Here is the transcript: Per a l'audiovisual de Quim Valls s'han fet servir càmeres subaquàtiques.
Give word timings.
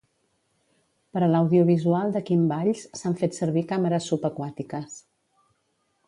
Per 1.17 1.21
a 1.25 1.27
l'audiovisual 1.33 2.15
de 2.15 2.21
Quim 2.29 2.47
Valls 2.51 2.81
s'han 3.01 3.17
fet 3.19 3.37
servir 3.41 3.63
càmeres 3.73 4.07
subaquàtiques. 4.13 4.97